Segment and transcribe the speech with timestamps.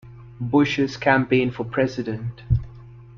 [0.39, 2.41] Bush's campaign for president.